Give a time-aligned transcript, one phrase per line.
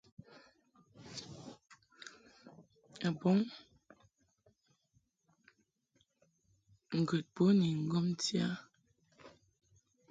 [3.07, 3.29] A bə
[7.01, 8.51] ŋgəd bo ni ŋgomti a ɛ?